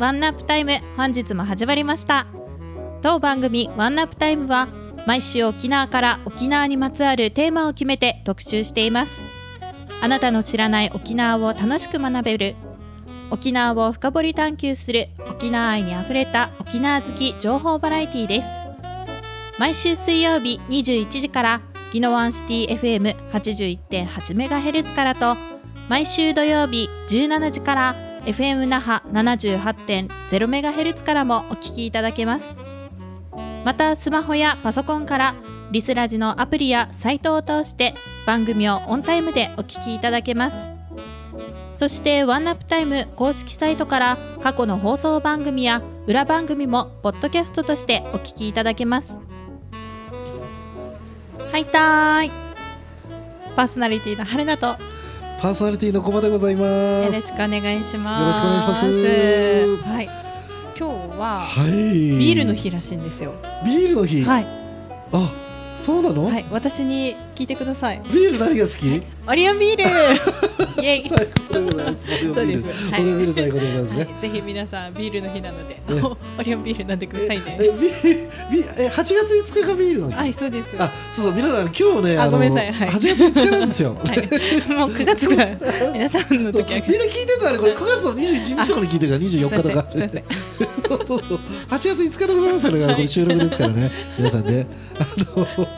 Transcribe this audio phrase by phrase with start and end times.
[0.00, 2.26] ワンナップタイム本日も始まりました。
[3.02, 4.66] 当番組ワンナップタイムは
[5.06, 9.12] 毎週沖縄から沖縄にまつわるテーマを決めて特集しています。
[10.00, 12.56] あなたの知らない沖縄を楽しく学べる
[13.30, 18.48] 沖縄を深掘り探求する沖縄愛にあふれた沖縄好き情報バラエティです。
[19.58, 21.60] 毎週水曜日21時から
[21.92, 23.10] ギノワンシティ
[23.90, 25.36] FM81.8MHz からと
[25.90, 32.48] 毎週土曜日17時から FM 那覇 78.0MHz からもお聞きいただけます。
[33.64, 35.34] またスマホやパソコンから
[35.70, 37.94] リスラジのアプリやサイトを通して
[38.26, 40.56] 番組をオンタイムでお聞きいただけます。
[41.74, 49.12] そしてワンナップタイム公式サイトから過去の放送番組や裏番組もポッドキャストとしてお聞きいただけます。
[51.50, 52.30] はいたーい。
[53.56, 54.76] パーソナリティの春菜と
[55.40, 56.66] パーソナリティのコバでございま
[57.06, 57.12] す。
[57.12, 60.04] ろしくお願いしますよろしくお願いしますはい
[60.78, 61.70] 今日ははい。
[61.70, 62.54] ビールの。
[62.54, 63.32] 日らしいんですよ
[63.64, 64.22] ビールの日？
[64.22, 64.46] はい
[65.12, 65.32] あ、
[65.76, 66.26] そうなの？
[66.26, 69.02] はい私に聞いてくださいビール何が好き？
[69.26, 69.76] オリオンビー
[70.76, 71.26] ル イエイ最。
[72.34, 73.96] そうですオはいリオンビール最高でございますね。
[73.96, 77.88] はい、ぜひ皆さんビールの日なのでえオリオンビール飲んでくださいねえ、ビ
[78.58, 79.14] ビえ8月
[79.54, 80.16] 5日がビールの日。
[80.16, 83.96] はいそうですあ、そうそう皆さん今日ねのあごめんなさいはい8月5日なんですよ。
[84.04, 84.18] はい、
[84.74, 85.56] もう9月から
[85.92, 89.86] 皆さんの時はみんな聞いてたらこれ9月の21日とかに聞いてるから24日とか。
[90.88, 91.40] そうそうそう。
[91.68, 93.90] 8月5日でございますから、これ収録ですからね。
[94.18, 94.66] 皆さんね。
[94.98, 95.06] あ
[95.36, 95.70] の。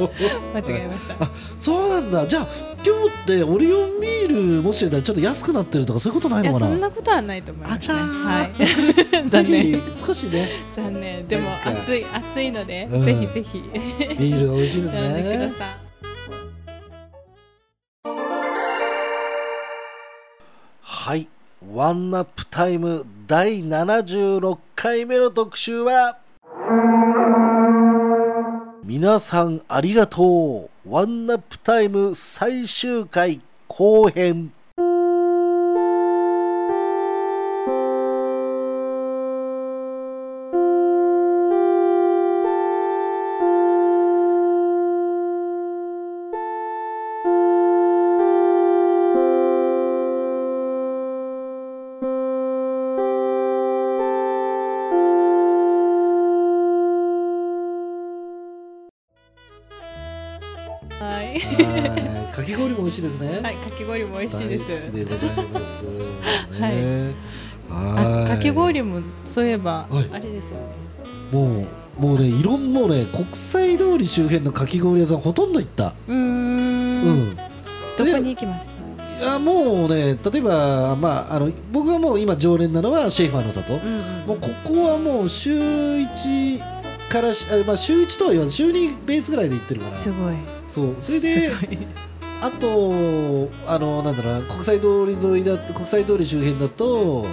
[0.54, 2.48] 間違えました、あそうなんだじゃあ
[2.84, 8.22] 今日ってオリオンビールもしかしたらちょっと安くなってるとかそういうことないいやそのかなんなことはないと思います、ね、あちゃー。
[8.22, 8.44] は
[9.24, 9.28] い。
[9.28, 9.82] 残念。
[10.06, 10.48] 少しね。
[10.76, 11.26] 残念。
[11.28, 13.04] でも暑い暑いので、うん。
[13.04, 13.62] ぜひぜひ。
[14.18, 15.52] ビールが美味しいですね。
[20.80, 21.28] はい。
[21.72, 26.18] ワンナップタイム第76回目の特集は
[28.84, 30.90] 皆さんありがとう。
[30.90, 34.52] ワンナップタイム最終回後編
[61.02, 61.40] はい。
[61.40, 62.34] はい。
[62.34, 63.40] かき氷も美味しいですね。
[63.42, 64.68] はいかき氷も美味しいです。
[64.92, 65.84] でございます。
[66.60, 66.70] はい。
[66.76, 67.14] ね
[67.70, 68.28] あはい。
[68.28, 70.08] かき氷もそういえば、はい。
[70.12, 70.66] あれですよね。
[71.32, 71.66] も
[72.00, 75.94] うもうねいろんもうね国際通り周辺のかき氷屋さんほとんど行った。
[76.08, 77.02] うーうん。
[77.32, 77.36] ん
[77.96, 78.82] どこに行きました？
[79.22, 84.26] いやもうね例えばまああの僕はもう今常連なのはシェイファーの里、うんうん。
[84.26, 86.60] もうここはもう週1
[87.08, 89.96] からしあ、まあ、週1とは言わず週2ベースぐらいで行ってるから。
[89.96, 90.34] すごい
[90.72, 90.96] そう。
[90.98, 91.28] それで
[92.40, 97.26] あとあのなんだろうな国際通り沿いだと国際通り周辺だと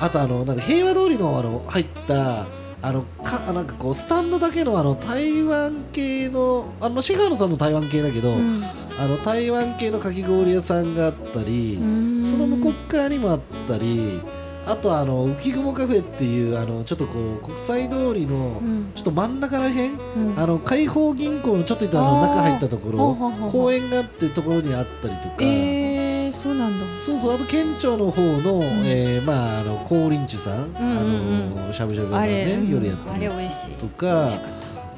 [0.00, 2.46] あとあのなんか平和通りのあの入った
[2.82, 8.62] あのかあなんかこうスタンドだけのあの台湾系のあのシェファーノさんの台湾系だけど、うん。
[8.98, 12.22] あの台湾系のかき氷屋さんがあったり、うん。
[12.22, 14.20] その向こう側にもあったり
[14.64, 18.92] あとあの浮雲カフェっていうあのちょっとこう国際通りのうん。
[18.94, 20.38] ちょっと真ん中らへん、うん。
[20.38, 26.86] あの開放銀行のちょっといったあの中入ったところ公園があってところにあったりとか、えー、そうなんだ。
[26.88, 32.70] そうそうあと県庁の方の、えーまああの高林中さん、うんうんあのしゃぶしゃぶ屋さんねうん。
[32.70, 34.28] 夜やってると美か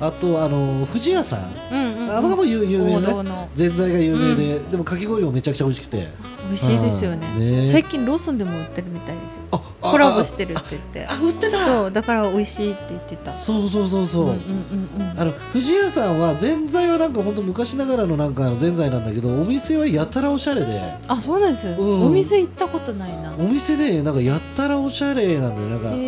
[0.00, 6.08] あとあの富士屋さん、たうんうん、うん、あそこも有有名王ねぜんざいが有名で、でもかき氷もめちゃくちゃ美味しくて
[6.46, 7.66] 美味しいですよね。
[7.66, 9.42] 最近ローソンでも売ってるみたいですよ。
[9.80, 11.06] コラボしてるって言って。
[11.06, 25.98] あ売ってたそうだから美味しいって言ってたそうそうそうそう、うんうんうんうんあの藤屋さんはぜんざいはなんか本当昔ながらのなんかぜんざいなんだけどお店はやたらおしゃれであそうなんです、うんお店行ったことないなお店でなんかやたらおしゃれなんだよなんかあの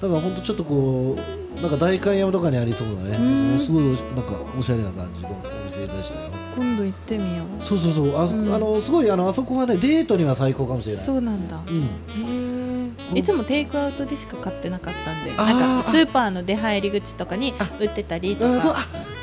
[0.00, 1.16] だから本当ちょっとこ
[1.58, 3.94] うなんか代官山とかにありそうなねすごいなん
[4.24, 5.28] かおしゃれな感じの
[5.76, 6.30] お店でしたよ。
[6.56, 7.62] 今度行ってみよう。
[7.62, 8.16] そうそうそう。
[8.16, 8.52] あそ、うん。
[8.54, 11.04] あのすごいあのあそこはねデートには最高かもしれない。
[11.04, 11.60] そうなんだ。
[11.66, 12.94] うん。
[13.14, 18.76] へいつもテイクアウトでしか買ってなかったんでなんかスーパーの出入り口とかに売ってたりとか。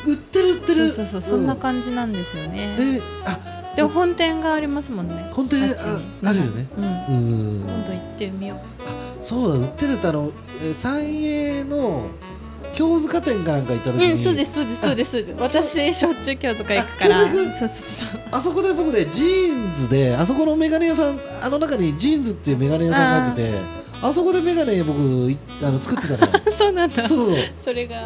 [0.07, 0.90] 売ってる売ってる。
[0.90, 5.75] そうそうそうそんな感じなんですよね、であでも本店がありますもんね本店
[6.24, 6.68] あるよね。
[6.78, 6.84] うん。
[6.86, 7.62] うん。
[7.63, 9.24] 今度行ってみよう。
[9.24, 10.31] そうだ売ってるってあの
[10.63, 12.07] えー三栄の
[12.74, 15.25] 京塚店かなんか行った時に、うんそうですそうですそうです。
[15.38, 17.19] 私しょっちゅう京塚行くから。
[18.31, 25.00] あそこで僕ね JINSであそこのメガネ屋さんあの中に JINSっていうメガネ屋さんが入っててあそこでメガネ僕
[25.31, 26.39] いあの作ってたのよ。
[26.51, 27.07] そうなんだ。
[27.07, 28.06] そうそうそれが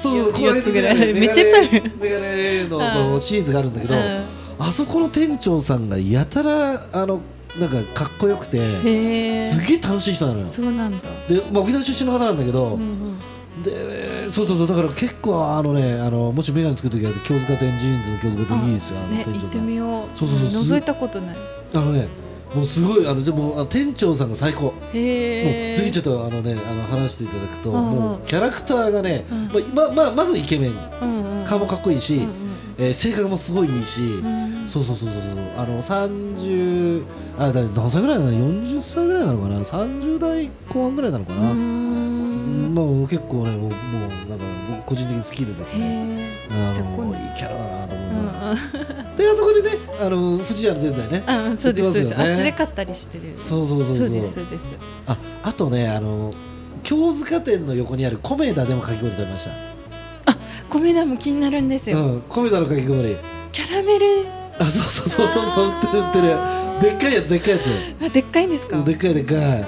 [0.00, 1.14] そうそう4つぐらい。
[1.14, 4.20] めっちゃいっぱいあるメガネのシリーズがあるんだけど、うん。
[4.58, 7.20] あそこの店長さんがやたらあの
[7.58, 8.58] なんかかっこよくて
[9.40, 10.46] すげえ楽しい人なのよ。
[10.46, 10.98] そうなんだ。
[11.28, 13.17] で、まあ、沖縄出身の方なんだけど、うんうん
[13.62, 19.66] でそうそうそうだから結構あのねあのもしメガネ作る時は京塚店ジーンズの京塚店いいですよあの店長さん。
[19.66, 20.16] みよう。
[20.16, 21.36] そうそうそう覗いたことない。
[21.74, 22.08] あのね
[22.54, 24.62] もうすごいあのじゃあもう店長さんが最高。
[24.64, 27.94] もうぜひちょっとあのねあの話していただくと、うんうん。
[27.94, 29.48] もうキャラクターがね、うん。
[29.74, 30.72] まあまあまずイケメン。
[31.02, 32.28] うんうん顔もかっこいいし、うんうん。
[32.78, 34.68] えー性格もすごいいいし、うん。
[34.68, 37.04] そうそうそうそうそうあの30
[37.38, 41.54] あだ何歳ぐらいなの40歳ぐらいなのかな？30代後半ぐらいなのかうな、
[42.84, 46.18] んもう結構ねもうもうなんか僕個人的に好きでですへね
[46.50, 49.16] えあのいいキャラだなと思ううんうん。
[49.16, 49.68] であそこでね
[50.00, 52.14] あの藤屋のぜんざいねうんそうですね。
[52.16, 53.36] あっちで買ったりしてる。
[53.36, 54.06] そうそうそうそう。
[54.06, 54.64] そうですそうです。
[55.06, 56.30] ああとねあの
[56.82, 59.48] 京塚店の横にあるコメダでもかき氷食べまし
[60.70, 61.98] 米田も気になるんですた、よ。
[61.98, 63.16] うん、コメダのかき氷。
[63.52, 64.26] キャラメル。
[64.58, 66.28] あそうそうそうそうそう売ってる売ってる。
[66.80, 68.04] でっかいやつでっかいやつ。
[68.04, 68.82] あでっかいんですか？
[68.82, 69.64] でっかいでっかい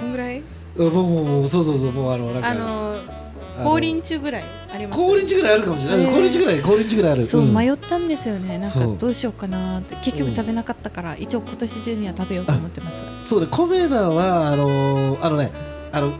[0.76, 2.50] もうもうもうそうそうそうもうあのなんか。
[2.50, 3.20] あの
[3.62, 6.10] 降臨中ぐらいあります高輪地ぐらいあるかもしれない、へー。
[6.10, 7.22] 高輪地ぐらい高輪地ぐらいある。
[7.24, 7.54] そう、ん。
[7.54, 8.58] 迷ったんですよね。
[8.58, 9.96] なんかどうしようかなって。
[9.96, 13.02] 結局食べなかったから、一応今年中には食べようと思ってます。
[13.20, 15.52] そうねコメダはあのーあのね
[15.92, 16.12] あの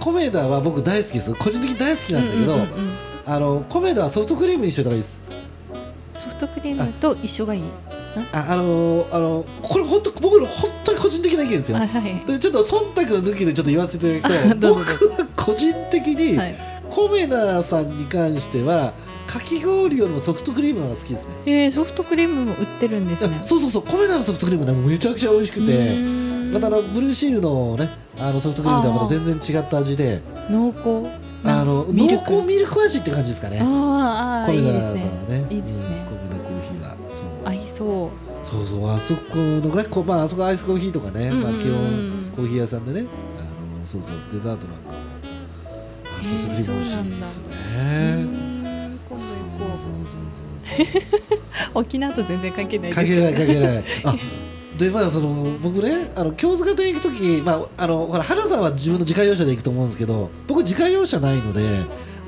[0.00, 2.92] コメダは僕大好きです個人的に大好きなんだけど、うんうんうんうん。
[3.24, 5.20] あのコメダはソフトクリームにしといた方がいいです。
[6.14, 7.62] ソフトクリームと一緒がいい
[8.32, 11.78] ああのーあのこれ本当僕の本当に個人的な意見ですよ。
[11.78, 12.24] あはい。
[12.26, 16.54] でちょっと忖度抜きでちょっと言わせていただくと 僕は個人的に、はい。
[16.90, 18.92] コメダさんに関しては
[19.26, 21.34] かき氷よりもソフトクリームが好きですね。
[21.44, 23.38] えー、ソフトクリームも売ってるんですね。
[23.42, 23.82] そうそうそう。
[23.82, 25.96] コメダのソフトクリームねめちゃくちゃ美味しくうて
[26.52, 30.22] またあのブルーシールのねあのソフトクリームとはまた全然違った味で。
[30.50, 31.06] 濃厚
[31.44, 32.32] あのミルク。
[32.32, 33.58] 濃厚ミルク味って感じですかね。
[33.60, 35.38] あーあーいコメダさんはいですね。
[35.40, 35.46] ね。
[35.50, 35.84] いいですね。
[36.22, 36.27] うん
[37.78, 38.44] そう。
[38.44, 41.54] そうそうあそこのぐらいこうまああそこアイスコーヒーとかね、まあ、うんうん。
[41.54, 43.08] うん基本コーヒー屋さんでね
[43.38, 44.98] あのそうそうデザートなんかも
[46.20, 48.38] あソフトクリーム美味しいですうねそう
[48.88, 49.38] 行こそう。
[49.78, 50.88] そうそうう。
[51.74, 54.16] 沖縄と全然関係ないですかけないかけいないあ
[54.78, 61.62] でまあその僕ねあの京塚店行く時まああのほら原さんは自分の自家用車で行くと思うんですけど僕自家用車ないので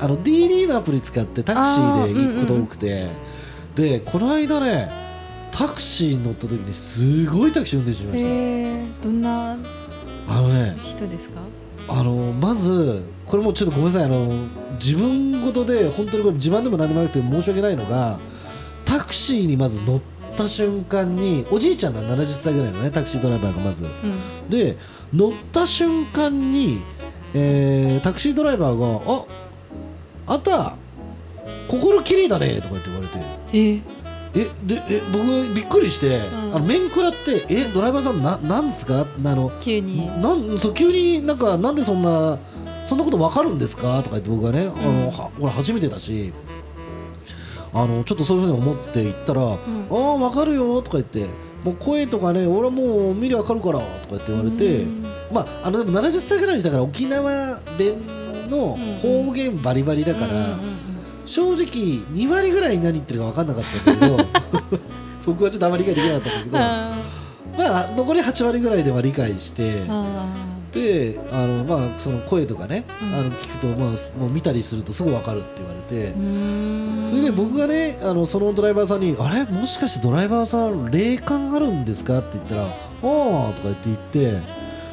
[0.01, 3.09] あの DD のアプリ使ってタクシーで行くこと多くて、
[3.75, 5.10] でこの間ね
[5.51, 9.57] タクシーに乗った時にすごいタクシー運転手しました、へえどんな
[10.29, 11.41] あのね人ですか？
[11.89, 14.05] あのまずこれもちょっとごめんなさい。
[14.05, 14.33] あの
[14.75, 18.19] 自分事で本当にこれ自慢でも何でもなくて申し訳ないのが
[18.85, 20.01] タクシーにまず乗っ
[20.37, 23.85] た瞬間におじいちゃんが70歳ぐらいのねタクシードライバーがまず。
[23.85, 24.49] うん。
[24.49, 24.77] で
[25.13, 26.81] 乗った瞬間に、
[27.35, 29.03] えータクシードライバーが
[30.29, 30.77] 「ああんた
[31.69, 33.19] 心きれいだね」とか言って言われて。
[33.53, 33.83] えー、
[34.35, 36.23] えでえ僕びっくりして、ん。
[36.55, 40.07] あの面食らって「えドライバーさんななんですか?」あの急に。
[40.23, 42.39] なんそう急になんかなんでそんな
[42.85, 44.03] そんなことわかるんですか？
[44.03, 45.01] とか言って僕がね、あうん。
[45.05, 46.33] のは俺初めてだし
[47.73, 49.57] あのちょっとそういうふうに思って言ったら「あ
[49.91, 51.27] あわかるよ」とか言って
[51.65, 55.05] 「もう声とかね俺はもう見りゃわかるから」とか言って言われて、うん。
[55.33, 57.31] まああのでも70歳ぐらいにしたから沖縄
[57.79, 57.95] 弁
[58.51, 60.90] の方言バリバリだから、うんうんうん
[61.31, 61.65] 正直
[62.13, 64.81] 2割ぐらい何言ってるか分かんなかったんだけど
[65.27, 66.91] 僕はちょっとあまり理解できなかったんだけどあ
[67.59, 69.83] まあ残り8割ぐらいでは理解して
[70.73, 76.13] であのまあその声とかね、うんあの聞くとまあもう見たりするとすぐ分かるって言われて
[77.11, 79.45] それで僕がねあのそのドライバーさんに「あれ？
[79.45, 82.67] もしかしてドライバーさん霊感あるんですか?」って言ったら「あ
[83.51, 83.81] あ」とか言って
[84.21, 84.43] 言って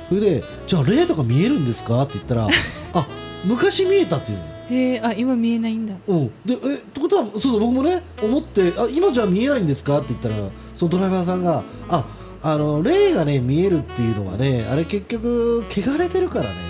[0.10, 2.48] それで「じゃあ霊とか見えるんですか?」って言ったら
[2.94, 3.08] 「あ
[3.46, 4.57] 昔見えた」って言うの。
[4.70, 5.94] へえあ今見えないんだ。
[6.08, 10.36] うん、でえってことはそうそう僕もね思ってあ今じゃあ見えないんですかって言ったら
[10.76, 12.06] そのドライバーさんがあ
[12.44, 16.68] あの霊がね見えるっていうのはねあれ結局汚れてるからね。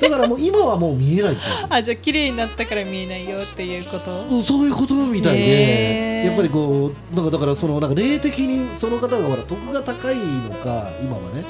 [0.00, 4.42] だからもう今はもう見えないって あじゃあ綺麗になったから見えないよっていうこと？
[4.42, 6.24] そういうことみたいで。
[6.26, 11.44] やっぱりこうなんかだからそのなんか霊的にその方がほら徳が高いのか今はね。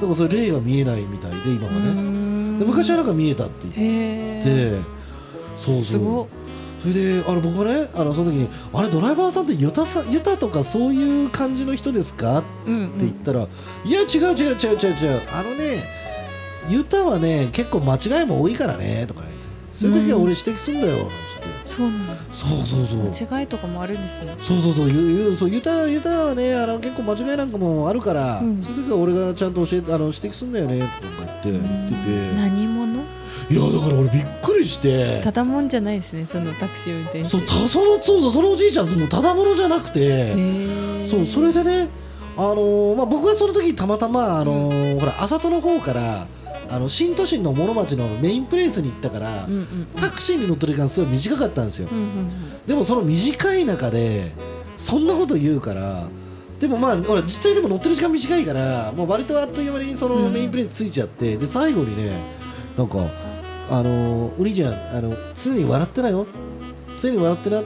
[0.00, 2.16] だからそれ霊が見えないみたいで今はね。
[2.16, 2.25] で
[2.64, 4.80] 昔はなんか見えたって言って。
[5.56, 6.26] そうそう。
[6.82, 12.74] それであの僕はねあのその時に「あれドライバーさんってユタさユタとかそういう感じの人ですか?」ってうん。
[12.74, 13.48] うん言ったら
[13.84, 15.20] 「いや違う違う違う違う違う。
[15.32, 15.84] あのね
[16.68, 19.35] ユタはね結構間違いも多いからね」とか言って
[19.76, 21.06] 「そういう時は俺指摘すんだよ」なん
[21.66, 21.90] そう
[22.34, 23.28] そうそうそう。
[23.28, 24.34] 間違いとかもあるんですね。
[24.40, 24.88] そうそうそう。
[24.88, 28.62] ゆゆそうユタユタはねあの結構間違いなんかもあるから、うん。
[28.62, 32.36] そういう時は俺がちゃんと教えてあの指摘すんだよねとか言って言ってて。
[32.36, 33.00] 何者？
[33.48, 35.20] いやだから俺びっくりして。
[35.22, 37.28] ただもんじゃないですねそのタクシー運転手。
[37.28, 40.34] そうたそのそうそうそのおじいちゃんもうただものじゃなくて。
[41.06, 41.88] そうそれでね
[42.38, 46.26] あのーまあ、僕はその時たまたま、あのーほら朝戸の方から
[46.68, 52.30] あの新都心の諸町のメインプレイスに行ったから、うんうんタクシーに乗ってる時間すごい短かったんですよ、うんうん
[52.66, 54.32] でもその短い中で
[54.76, 56.08] そんなこと言うから
[56.58, 60.32] でもまあほら実際でも乗ってる時間短いからもう割とあっという間にそのうん。
[60.32, 62.18] メインプレイスついちゃって、で最後にね
[62.76, 62.98] なんか
[63.70, 66.26] あのー、お兄ちゃんあの常に笑ってないよ。
[67.00, 67.62] 常に笑ってな。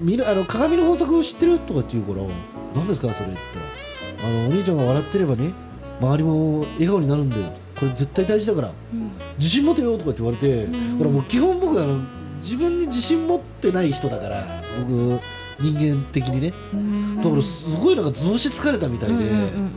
[0.00, 2.26] 見るあの鏡の法則知ってるとかって言うから
[2.74, 3.38] 何ですかそれって。
[4.24, 5.52] あのお兄ちゃんが笑ってればね
[6.00, 9.10] 周りも笑顔になるんだよこれ絶対大事だからうん。
[9.38, 10.98] 自信持てよとかって言われて、うん。
[10.98, 12.00] ほらもう基本僕あの
[12.40, 14.44] 自分に自信持ってない人だから
[14.78, 15.20] 僕
[15.60, 16.52] 人間的にね。
[16.72, 17.16] うん。
[17.16, 19.72] だからすごいなんか図星疲れたみたいで、うん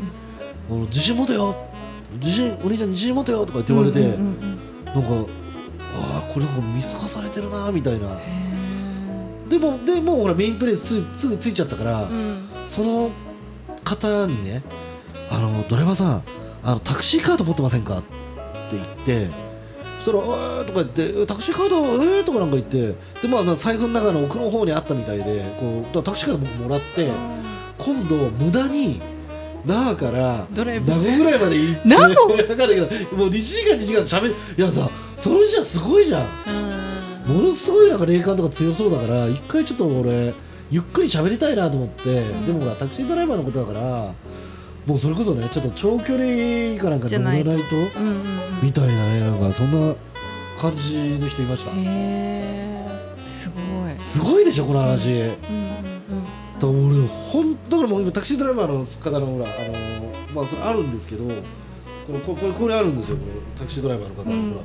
[0.88, 1.56] 自信持てよ。
[2.20, 4.40] 自信お兄ちゃん自信持てよとかって言われて、うん
[4.86, 5.32] なんか
[5.98, 8.18] ああこれなんか見透かされてるなみたいな。
[8.20, 12.08] へでもでもうほらメインプレイスすすぐついちゃったから、
[12.64, 13.12] その
[13.84, 14.64] 方にね
[15.30, 16.24] あのドライバーさん
[16.66, 18.00] あのタクシーカード持ってませんか？
[18.00, 18.08] って
[18.72, 19.30] 言って
[20.04, 21.78] そしたら「えー」とか言ってえ「タクシーカード？
[22.04, 27.10] えー」とかなんか言ってでまあな財布の中の奥の方にあったみたいでこうタクシーカード僕もらって
[27.78, 29.02] 今度無駄に
[29.66, 30.64] 那覇から名
[31.00, 31.98] 護ぐらいまで行って分
[32.58, 34.36] かんないけどもう2時間2時間しゃべる。
[34.58, 36.22] いやさその時はすごいじゃん。
[36.48, 36.76] うん
[37.26, 40.32] ものすごいなんか霊感とか強そうだから一回ちょっと俺
[40.70, 42.46] ゆっくり喋りたいなと思って、ん。
[42.46, 44.12] でもほらタクシードライバーのことだから
[44.86, 48.24] もうそれこそねちょっと長距離かなんか乗らないとうんうんうん。
[48.62, 49.96] みたいなねなんかそんな
[50.60, 51.72] 感じの人いました。
[51.72, 52.88] へえ
[53.26, 53.56] すご
[53.90, 54.00] い。
[54.00, 55.36] すごいでしょこの話、うんうん
[56.56, 59.76] だから俺ほんだからもう今タクシードライバーの方のほらあの
[60.34, 61.32] まあそれあるんですけどこ
[62.14, 64.64] れこれこれあるんですよこれタクシードライバーの方の、うんほら。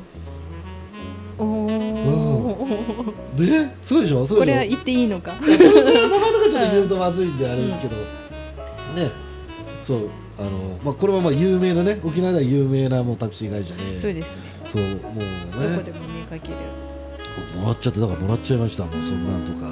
[1.41, 1.51] うん。
[2.09, 4.53] おおでそうでしょそうでしょ。
[4.53, 5.33] これは言っていいのか。
[5.41, 5.71] 名前とか
[6.49, 9.11] ちょっと言うとまずいんであれですけど、ね
[9.91, 13.99] そうあの、まあ、これはまあ有名なね沖縄では有名なもうタクシー会社で。
[13.99, 14.43] そうですね。
[14.67, 14.97] そうもうね。
[15.53, 16.57] どこでも見かける。
[17.61, 18.85] もらっちゃってだからもらっちゃいました。
[18.85, 19.69] もうそんなんとか。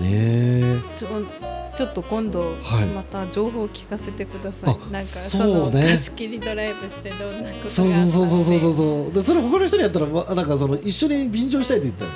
[0.00, 0.78] ねえ。
[0.96, 2.86] ちょっと今度はい。
[2.86, 5.82] また情報を聞かせてください、あなんかそのね。
[5.82, 9.12] 貸し切りドライブしてどんなことそうがあったそうそうそうそううそう。
[9.12, 12.10] でそれ他の人にやったらわなんかその一緒に便乗したいって言っ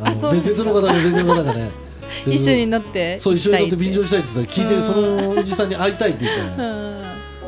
[0.00, 1.83] たあそう別の方で別の方がね
[2.26, 7.04] 一緒に乗ってそう一緒に乗って便乗ししたいって言ったら聞いてうんそのおじさんに会いたいって言ったのうん。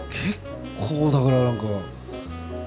[0.09, 0.41] 結
[0.79, 1.65] 構だからなんか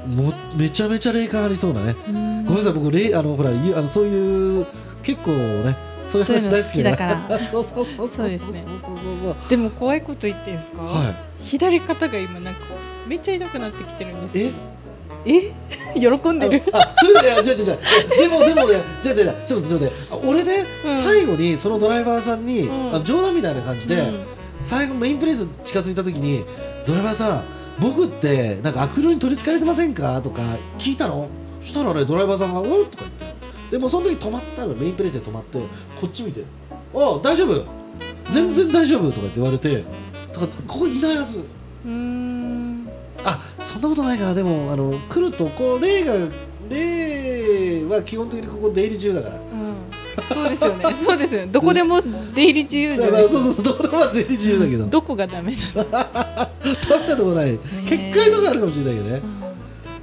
[0.08, 1.96] もうめちゃめちゃ霊感ありそうなね。
[2.08, 2.46] うん。
[2.46, 4.66] ごめんなさい僕霊あのほらゆあのそういう
[5.04, 7.40] 結構ねそういう話大好きだから。
[7.40, 8.66] そうそうそうそうですね。
[9.50, 11.16] でも怖いこと言っていいですか、はい。
[11.40, 12.62] 左肩が今なんか
[13.08, 14.50] めっちゃ痛くなってきてるんですよ。
[14.50, 14.79] え？
[15.96, 16.62] 喜んでる？
[16.72, 17.78] あそれで違う違う違う。
[18.18, 21.04] でもでもね違う違うちょっとちょっとねあ俺ね、うん。
[21.04, 22.96] 最後にそのドライバーさんに、うん。
[22.96, 24.26] あ冗談みたいな感じで、うん。
[24.62, 26.44] 最後メインプレイス近づいた時に
[26.86, 27.44] ドライバーさん
[27.80, 30.22] 僕ってなんか悪霊に取りつかれてませんか？
[30.22, 30.42] とか
[30.78, 31.28] 聞いたの？
[31.62, 33.40] したらねドライバーさんが「うん?」とか言って。
[33.72, 35.60] でもその時止まったのメインプレイスで止まって。
[36.00, 36.44] こっち見て
[36.96, 37.64] 「あ大丈夫。
[38.30, 39.84] 全然大丈夫」とかって言われて。
[40.32, 41.40] だからここいないはず。
[41.40, 42.59] うーん
[43.24, 44.34] あそんなことないかな。
[44.34, 46.14] でもあの来るとこう霊が
[46.70, 49.36] 霊は基本的にここ出入り中だから。
[49.36, 49.70] うん。
[50.28, 50.86] そうですよね。
[50.96, 51.50] そうですよね。
[51.52, 52.02] どこでも
[52.34, 53.24] 出入り自由じゃない。
[53.24, 53.74] ですかそうそうそう。
[53.74, 54.86] どこでも出入り中だけど。
[54.86, 56.10] どこがダメなの、ダ
[57.00, 59.22] メなとこない結界とかあるかもしれないけどね。
[59.24, 59.50] うん。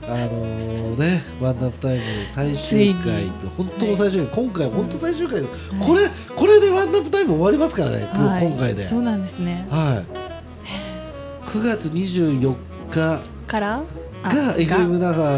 [0.09, 4.45] あのねワンナップタイム最終回と本当の最終回。
[4.45, 8.09] 今回本当最終回これこれでワンナップタイム終わりますからね。
[8.15, 8.47] こはい。
[8.47, 8.85] 今回で。
[8.85, 9.67] そうなんですね。
[9.71, 10.27] はい。
[11.49, 12.55] 9月24
[13.01, 13.83] 日から？
[14.23, 15.29] あが FM 那覇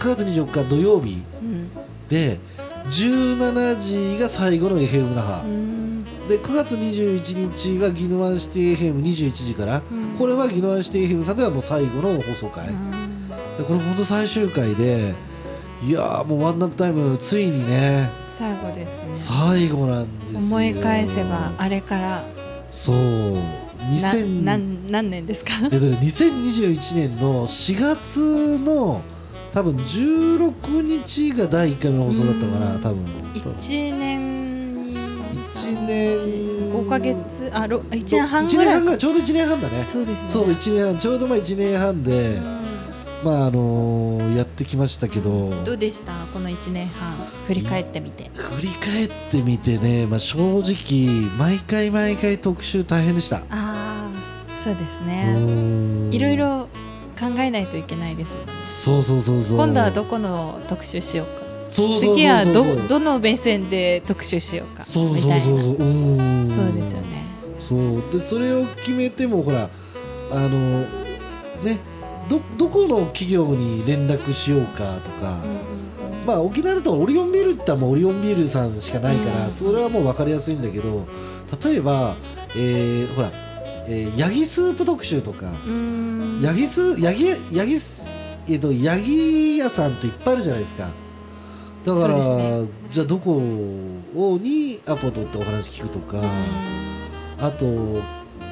[0.00, 1.70] 9月24日土曜日うん。
[2.08, 2.38] で
[2.86, 3.80] 17
[4.16, 6.04] 時が最後の FM 那覇うん。
[6.26, 9.82] で9月21日はギノワンシティ FM21 時から。
[9.90, 10.16] うん。
[10.18, 13.28] これはギノワンシティ FM さんではもう最後の放送回うん。
[13.28, 15.14] でこれ本当最終回で
[15.84, 18.10] いやーもうワンナップタイムついにね。
[18.26, 19.10] 最後ですね。
[19.14, 20.56] 最後なんですよ。
[20.56, 22.24] 思い返せばあれから。
[22.70, 23.34] そう。
[23.34, 23.40] な
[23.90, 25.52] 2000なん何年ですか？
[25.64, 29.02] えっとね2021年の4月の
[29.52, 32.80] 多分16日が第1回目の放送だったのかなうん。
[32.82, 33.04] 多分。
[33.34, 34.96] 1年に。
[34.96, 36.18] 1年。
[36.72, 37.50] 5ヶ月。
[37.52, 38.74] あろ1年半1年ぐらい。
[38.74, 38.98] 半ぐらい。
[38.98, 39.84] ちょうど1年半だね。
[39.84, 40.28] そうですね。
[40.30, 40.98] そう1年半。
[40.98, 42.58] ちょうどまあ1年半で、うん。
[43.24, 45.50] まああのーやってきましたけど。
[45.64, 46.12] どうでした？
[46.32, 47.14] この1年半。
[47.46, 48.30] 振り返ってみて。
[48.34, 51.06] 振り返ってみてね、まあ、正直
[51.38, 53.38] 毎回毎回特集大変でした。
[53.38, 53.77] ああ
[54.58, 56.12] そうですうねん。
[56.12, 56.68] いろいろ
[57.18, 58.52] 考えないといけないですもんね。
[58.62, 59.56] そうそうそうそう。
[59.58, 61.48] 今度はどこの特集しようか。
[61.70, 64.82] 次はどどの目線で特集しようか。
[64.82, 65.40] そうみたいな。
[65.40, 67.24] そうですよね。
[67.58, 68.02] そう。
[68.10, 69.68] でそれを決めてもほら
[70.30, 70.80] あの
[71.62, 71.78] ね
[72.28, 75.42] どどこの企業に連絡しようかとか、
[76.26, 79.50] まあ沖縄だとオリオンビールって言ったらもうオリオンビールさんしかないから、うん。
[79.50, 81.06] それはもう分かりやすいんだけど
[81.64, 82.16] 例えば、
[82.54, 83.30] えーほら、
[83.88, 86.40] えーヤギスープ特集とか、うん。
[86.42, 88.14] ヤギスヤギヤギス
[88.48, 90.90] えっとヤギ屋さんっていっぱいあるじゃないですか。
[91.84, 96.22] だから、そうですじゃあどこをにアポ取ってお話聞くとか、
[97.40, 98.02] あと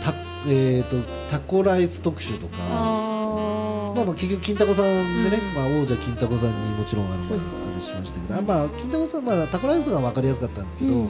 [0.02, 0.14] た
[0.48, 0.96] えっ、と
[1.30, 2.56] タコライス特集とか。
[2.70, 5.54] あまあまあ結局金太子さんでね、うん。
[5.54, 8.38] まあ王者金太子さんにもちろんあの、あれしましたけど。
[8.38, 11.08] あまあ金太子さんまあタコライスが分かりやすかったんですけど、うん。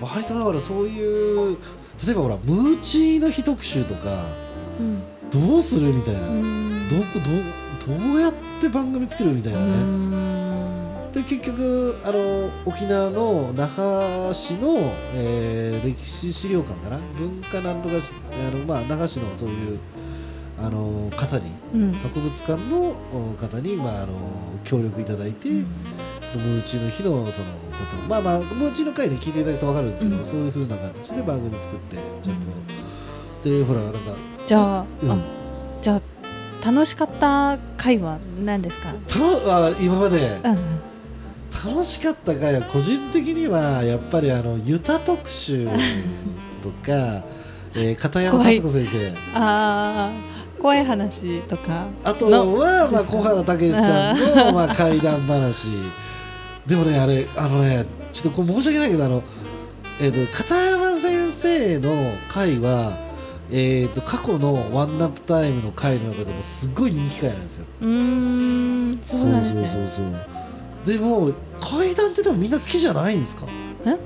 [0.00, 1.56] 割とだからそういう
[2.04, 4.26] 例えばほらムーチーの日特集とか
[4.78, 6.88] うんどうするみたいな、うん。
[6.88, 7.02] どこ
[7.86, 9.74] どうどうやって番組作るみたいなうね、
[11.08, 11.12] ん。
[11.12, 14.68] で結局あの沖縄の那覇市の、
[15.14, 16.98] えー歴史資料館かな。
[17.18, 18.12] 文化なんとかし
[18.48, 19.78] あの、まあ、那覇市のそういう
[20.58, 21.92] あの方にうん。
[21.92, 24.14] 博物館のお方に、まあ、あの
[24.64, 25.48] 協力いただいて、
[26.32, 27.96] そのムーチーの日のそのこと。
[28.08, 30.24] まあまあムーチーの回に聞いていただくと分かるんですけど、うん。
[30.24, 32.36] そういうふうな形で番組作ってちゃん
[33.42, 33.98] と、でほらなんか
[34.46, 35.10] じゃあ,、うん。
[35.10, 35.18] あ
[35.80, 36.02] じゃあ
[36.66, 40.40] 楽しかった回は何ですか、たあ今まで。
[40.44, 45.66] うん、楽しかった回は個人的にはやっぱりあのユタ特集
[46.62, 47.24] とか、
[47.74, 49.12] えー片山達子先生。
[49.34, 55.68] あー怖い話とかあとは、まあ、小原武史さんの、まあ、怪談話
[56.66, 59.22] でもねあれあのねちょっとこれ申し訳ないけどあの、
[60.00, 62.98] えー、と片山先生の回は、
[63.50, 67.66] えー、と過去のワンナップタイムの回の中でもすっごい人気回なんですよ。
[67.82, 69.68] うーんそうなんですね。
[69.68, 70.14] そうそうそう。
[70.86, 73.46] でも怪談ってでもみんな好きじゃないんですか？
[73.84, 73.98] え？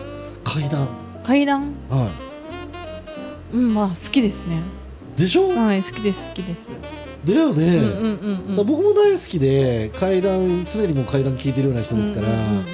[0.44, 0.88] 怪談
[1.23, 1.75] 階段？
[1.88, 2.11] は
[3.53, 4.62] うんまあ好きですね。
[5.16, 6.70] いでしょ、はい好きです好きです、
[7.25, 8.67] だよね、うんうんうんうん。
[8.67, 12.65] 僕も大好きで怪談常にもう怪談聞いてるような人ですから、うんうんうん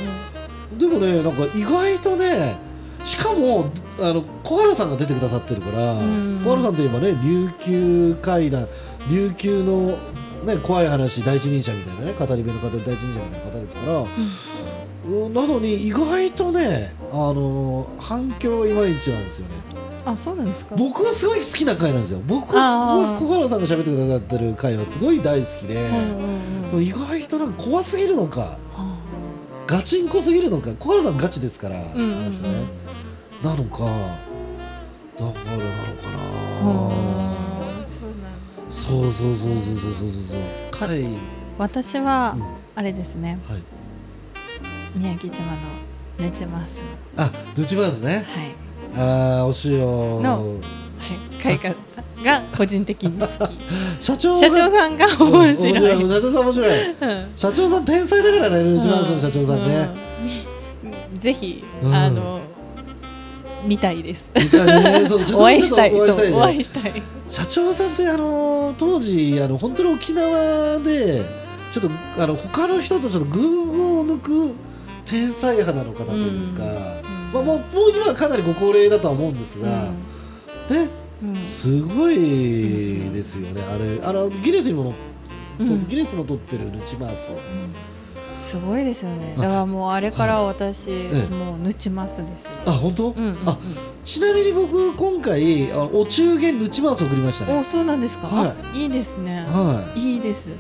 [0.77, 2.55] でもねなんか意外とね
[3.03, 8.69] しかもあの小原さんが出てくださってるから、うん小原さんといえばね琉球怪談
[9.11, 9.97] 琉球の、
[10.45, 14.05] ね、怖い話第一人者みたいなね語り部の方第一人者みたいな方ですから、
[15.09, 15.33] うん。
[15.33, 19.55] なのに意外とねあの反響いまいちなんですよね
[20.07, 20.77] あそうなんですか。
[20.77, 22.21] 僕はすごい好きな回なんですよ。
[22.25, 28.99] 僕は小原さんが喋ってくださってる回はすごい大好きで、うんうん意外となんか怖すぎるのかは
[29.67, 32.35] ガチンコすぎるのか小原さんガチですから、うんうんうん。
[33.43, 33.85] なのか
[35.17, 35.63] だからなの
[35.97, 36.11] か
[36.65, 37.37] な。
[38.69, 40.41] そうそうそうそうそうそうそうそう
[40.71, 41.09] 回、う。
[41.09, 41.19] ん
[41.59, 42.37] 私はは
[42.75, 43.39] あれですね。
[44.95, 45.53] い、宮城島の
[46.19, 46.79] ネチマース
[47.17, 47.25] の。
[47.25, 48.27] あドゥチバーズね。
[48.29, 48.66] はい
[48.97, 50.61] ああおしよのは
[51.41, 51.75] い会が
[52.25, 53.57] が個人的に好き。
[54.01, 56.91] 社長が社長さんがうん面白い、面社長さん面白い。
[56.91, 57.27] うん。
[57.37, 59.89] 社長さん天才だからねドゥチバーズの社長さんね、
[61.13, 61.19] うん。
[61.19, 61.95] ぜひ、うん。
[61.95, 62.41] あの
[63.67, 64.31] 見たいです。
[64.35, 65.05] 見たね。
[65.07, 65.91] そう社長さんお会いしたい。
[65.91, 66.83] ちょっとそうおお会いしたい。
[66.85, 71.23] たいね社長さんってあの当時あの本当に沖縄で
[71.73, 71.85] ちょっ
[72.17, 74.55] とあの他の人とちょっと群を抜く
[75.05, 76.63] 天才肌の方というか、
[77.43, 79.91] まあ、もうもう今はかなりご高齢だとは思うんですが、
[80.71, 80.89] ね
[81.43, 84.95] すごいですよね、あれあのギネスにも
[85.59, 87.33] ギネスも取ってるルチマース
[88.35, 89.35] すごいですよね。
[89.39, 89.41] あ。
[89.41, 93.15] だからもうあれから私、えもうぬちますですねあ本当、
[93.47, 93.59] あ
[94.05, 97.59] ちなみに僕今回あお中元ルチマース送りましたね。
[97.59, 99.47] おそうなんですか、はあいいですね。
[99.49, 100.17] はい。
[100.19, 100.51] いです。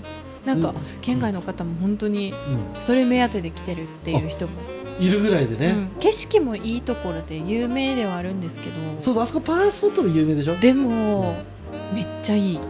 [0.46, 0.74] なんか、うん。
[1.02, 2.34] 県外の方も本当にい、
[2.74, 6.00] それ目当てで来てるっていう人も、うん、いるぐらいでね、うん。
[6.00, 8.72] 景色もいいところで有名ではあるんですけど。
[8.98, 10.56] そうそうあそこパワースポットで有名でしょ？
[10.56, 11.36] でも
[11.94, 12.60] めっちゃいい。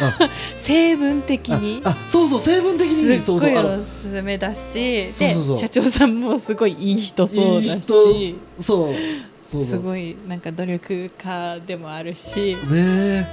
[0.00, 0.18] あ。
[0.56, 1.80] 成分的に。
[1.84, 5.12] ああそうそう成分的にすっごいおすすめだし。
[5.12, 5.54] そうそうそう。
[5.56, 7.80] で社長さんもすごいいい人そうだし。
[8.60, 8.94] そう。
[9.64, 12.54] すごいなんか努力家でもあるし。
[12.54, 13.26] ねえ。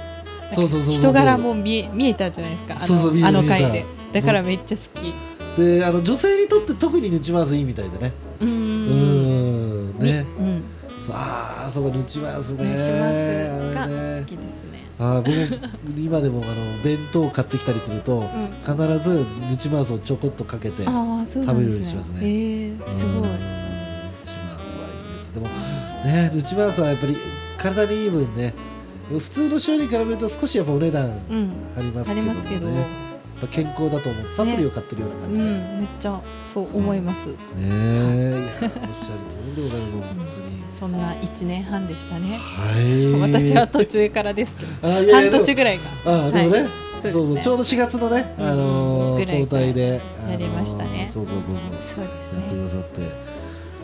[0.54, 0.94] そうそうそう。
[0.94, 2.76] 人柄も見え見えたじゃないですか。
[2.76, 3.84] あの回で。
[4.12, 5.12] だからめっちゃ好き。
[5.56, 9.98] であの女性にとって特にヌチマースいいみたいでねうーうん。
[9.98, 10.26] んね。
[10.38, 10.62] うん。
[11.00, 12.64] そうああそうかヌチマースね。
[12.64, 14.86] ヌチマースが好きですね。
[14.98, 18.24] あー僕も今でもあの弁当買ってきたりすると、
[18.60, 22.20] 必ずヌチマースをちょこっとかけて食べるようにしますね。
[22.22, 23.14] へえすごい。
[23.16, 23.22] うん。
[23.24, 23.28] ヌ
[24.24, 25.34] チマースはいいです。
[25.34, 25.46] でも
[26.04, 27.16] ねヌチマースはやっぱり
[27.56, 28.54] 体にいい分ね
[29.08, 31.52] 普通の塩に比べると少しやっぱお値段うん。
[31.76, 32.22] ありますあけどもね。
[32.22, 32.66] りますけど、
[33.42, 35.48] やっぱ健康だと思うサプリを買ってるようなうん感じで、
[35.80, 37.26] めっちゃそう思います。
[37.26, 38.78] ねえおっしゃる
[39.28, 40.62] 通りでございます本当に。
[40.68, 42.38] そんな一年半でしたね。
[42.38, 43.20] はい。
[43.20, 46.26] 私は途中からですけど半年ぐらいが。
[46.26, 46.68] あでもね、はい。
[47.02, 51.08] そうそうちょうど4月のね、あの交代で、あのーやりましたね。
[51.10, 51.72] そうそうそうそう。
[51.82, 53.00] そうですやってくねださって。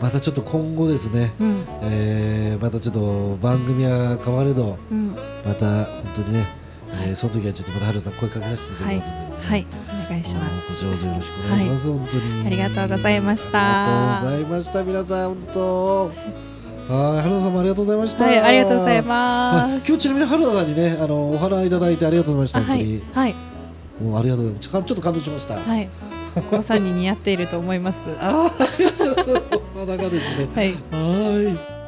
[0.01, 1.63] またちょっと今後ですね、うん。
[1.81, 5.15] えーまたちょっと番組は変われどうん。
[5.45, 6.58] また本当にね、はい
[6.91, 9.67] えーその時はちょっとまた春さん声かけさせていただきますんでですね、はい。
[10.07, 10.67] お願いします。
[10.67, 11.61] こちらこそよろしくお願い。
[11.61, 12.47] します、本当に。
[12.47, 13.59] ありがとうございました。
[13.81, 16.05] ありがとうございました皆さん本当。
[16.07, 17.21] はい。
[17.21, 18.23] 春菜さんもありがとうございました。
[18.25, 19.87] はいありがとうございあます。
[19.87, 23.03] 今日ちなみに春菜さんにねあのお花いただいてありがとうございましたあは本当にい。
[23.13, 23.35] はい。
[24.01, 24.69] もうありがとうございます。
[24.69, 25.89] ちょちょっと感動しました、はい。
[26.35, 28.05] お子さんに似合っていると思います。
[28.19, 29.15] あありがとう
[29.75, 30.47] ございですね。
[30.55, 30.73] はい。
[30.73, 31.78] はーい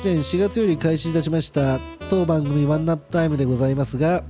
[0.00, 4.24] 2021年4月より開始いたしました当番組ワンナップタイムでございますが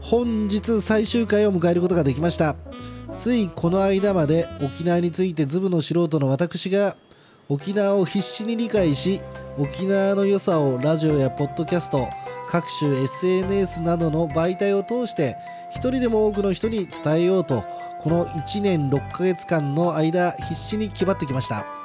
[0.00, 2.56] 本日最終回を迎えることができました。
[3.14, 6.96] ついこの間まで沖縄についてズブの素人の私が
[7.48, 9.20] 沖縄を必死に理解し
[9.58, 12.08] 沖縄の良さをラジオやポッドキャスト
[12.48, 15.36] 各種 SNS などの媒体を通して
[15.70, 17.62] 一人でも多くの人に伝えようと
[18.00, 21.81] この1年6ヶ月間の間必死に気張ってきました。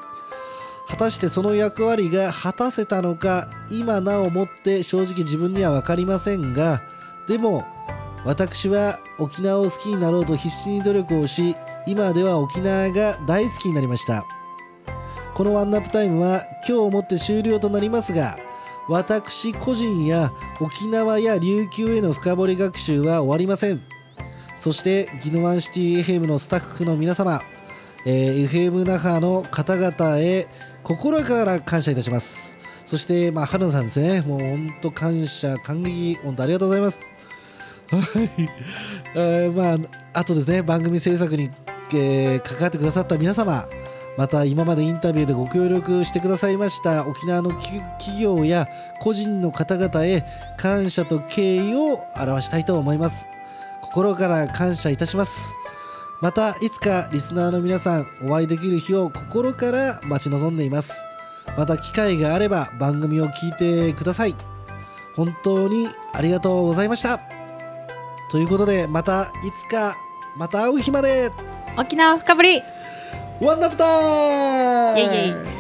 [0.88, 6.82] 果たしてその役割が果たせたのか今なおもって正直自分には分かりませんが
[7.28, 7.66] でも
[8.26, 14.26] 私は沖縄を好きになろうと必死に努力をし今では沖縄が大好きになりました。
[15.38, 18.38] このワンナップタイムは今日をもって終了となりますが
[18.90, 23.82] 私個人や沖縄や琉球への深掘り学習は終わりません。
[24.56, 27.42] そしてギノワンシティ FM のスタッフの皆様、
[28.06, 30.48] えー FM 那覇の方々へ
[30.88, 32.56] 心から感謝いたします。
[32.86, 37.12] そしてまあ春菜さんですねもう本当感謝感激本当ありがとうございます。
[37.92, 38.30] はい、
[39.14, 41.50] えーまああとですね番組制作に、
[41.94, 43.68] えー関わってくださった皆様
[44.18, 48.66] また今までインタビューでご協力してくださいました沖縄の企業や
[49.02, 50.26] 個人の方々へ
[50.58, 53.28] 感謝と敬意を表したいと思います。
[53.82, 55.54] 心から感謝いたします。
[56.20, 61.04] またいつかリスナーの皆さんお会いできる日を心から待ち望んでいます。
[61.58, 64.36] また機会があれば番組を聞いてください。
[65.16, 67.20] 本当にありがとうございました。
[68.32, 69.96] ということでまたいつか
[70.36, 71.32] また会う日まで。
[71.78, 72.62] 沖縄深掘り。
[73.40, 75.57] ワンナップタイムイエイイエイ